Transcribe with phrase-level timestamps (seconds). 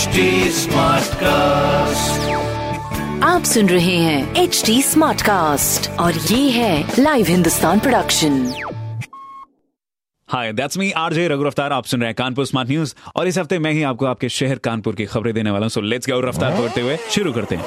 [0.00, 0.20] HD
[1.14, 2.30] cast
[3.24, 8.54] आप सुन रहे हैं एच डी स्मार्ट कास्ट और ये है live Hindustan production
[10.28, 13.38] hi that's me RJ Raghu रफ्तार आप सुन रहे हैं कानपुर स्मार्ट न्यूज़ और इस
[13.38, 16.20] हफ़्ते मैं ही आपको आपके शहर कानपुर की खबरें देने वाला हूँ। सो लेट्स गो
[16.20, 17.64] रफ्तार पकड़ते हुए शुरू करते हैं।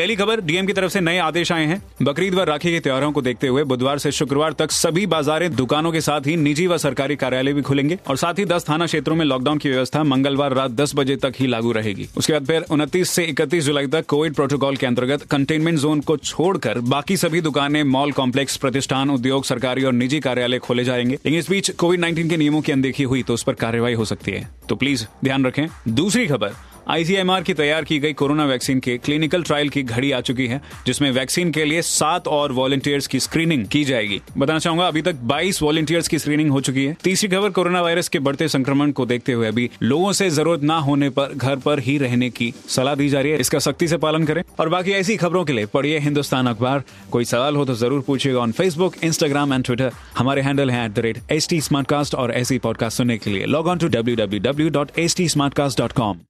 [0.00, 3.12] पहली खबर डीएम की तरफ़ से नए आदेश आए हैं। बकरीद व राखी के त्योहारों
[3.12, 6.78] को देखते हुए बुधवार से शुक्रवार तक सभी बाजारें, दुकानों के साथ ही निजी व
[6.78, 10.52] सरकारी कार्यालय भी खुलेंगे और साथ ही दस थाना क्षेत्रों में लॉकडाउन की व्यवस्था मंगलवार
[10.52, 14.06] रात दस बजे तक ही लागू रहेगी। उसके बाद फिर उनतीस से इकतीस जुलाई तक
[14.06, 19.44] कोविड प्रोटोकॉल के अंतर्गत कंटेनमेंट जोन को छोड़कर बाकी सभी दुकानें, मॉल कॉम्प्लेक्स, प्रतिष्ठान, उद्योग,
[19.44, 23.02] सरकारी और निजी कार्यालय खोले जाएँगे। लेकिन इस बीच कोविड नाइन्टीन के नियमों की अनदेखी
[23.02, 26.52] हुई तो उस पर कार्रवाई हो सकती है। तो प्लीज़ ध्यान रखें। दूसरी खबर
[26.88, 30.60] आईसीएमआर की तैयार की गई कोरोना वैक्सीन के क्लिनिकल ट्रायल की घड़ी आ चुकी है,
[30.86, 35.14] जिसमें वैक्सीन के लिए सात और वॉलंटियर्स की स्क्रीनिंग की जाएगी। बताना चाहूँगा, अभी तक
[35.24, 39.06] 22 वॉलंटियर्स की स्क्रीनिंग हो चुकी है। तीसरी खबर कोरोना वायरस के बढ़ते संक्रमण को
[39.06, 42.94] देखते हुए अभी लोगों से ज़रूरत न होने पर घर पर ही रहने की सलाह
[42.94, 45.66] दी जा रही है। इसका सख्ती से पालन करें। और बाकी ऐसी खबरों के लिए
[45.66, 50.42] पढ़िए हिंदुस्तान अखबार। कोई सवाल हो तो ज़रूर पूछिएगा on Facebook Instagram and Twitter हमारे
[50.42, 51.18] हैंडल है एट द रेट
[51.50, 51.60] टी
[52.16, 56.29] और ऐसी पॉडकास्ट सुनने के लिए log on to W W W dot H T